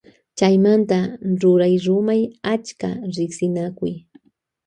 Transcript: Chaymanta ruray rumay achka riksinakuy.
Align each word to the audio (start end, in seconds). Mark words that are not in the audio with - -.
Chaymanta 0.37 0.97
ruray 1.41 1.75
rumay 1.85 2.21
achka 2.53 2.89
riksinakuy. 3.15 3.93